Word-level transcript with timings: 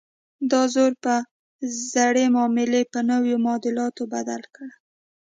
دا 0.51 0.61
زور 0.73 0.93
به 1.03 1.15
زړې 1.93 2.25
معاملې 2.35 2.81
په 2.91 2.99
نویو 3.09 3.37
معادلاتو 3.45 4.03
بدلې 4.13 4.47
کړي. 4.55 4.73